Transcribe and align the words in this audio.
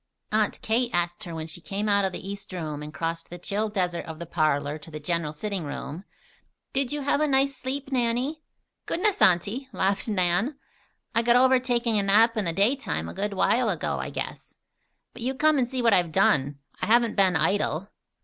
Aunt 0.31 0.59
Kate 0.63 0.89
asked 0.95 1.25
her 1.25 1.35
when 1.35 1.45
she 1.45 1.61
came 1.61 1.87
out 1.87 2.03
of 2.03 2.11
the 2.11 2.27
east 2.27 2.51
room 2.53 2.81
and 2.81 2.91
crossed 2.91 3.29
the 3.29 3.37
chill 3.37 3.69
desert 3.69 4.03
of 4.07 4.17
the 4.17 4.25
parlor 4.25 4.79
to 4.79 4.89
the 4.89 4.99
general 4.99 5.31
sitting 5.31 5.63
room: 5.63 6.05
"Did 6.73 6.91
you 6.91 7.01
have 7.01 7.21
a 7.21 7.27
nice 7.27 7.55
sleep, 7.55 7.91
Nannie?" 7.91 8.41
"Goodness, 8.87 9.21
Auntie!" 9.21 9.69
laughed 9.71 10.07
Nan. 10.07 10.57
"I 11.13 11.21
got 11.21 11.35
over 11.35 11.59
taking 11.59 11.99
a 11.99 12.01
nap 12.01 12.35
in 12.35 12.45
the 12.45 12.51
daytime 12.51 13.07
a 13.07 13.13
good 13.13 13.33
while 13.33 13.69
ago, 13.69 13.99
I 13.99 14.09
guess. 14.09 14.55
But 15.13 15.21
you 15.21 15.35
come 15.35 15.59
and 15.59 15.69
see 15.69 15.83
what 15.83 15.93
I 15.93 15.97
have 15.97 16.11
done. 16.11 16.57
I 16.81 16.87
haven't 16.87 17.13
been 17.15 17.35
idle." 17.35 17.89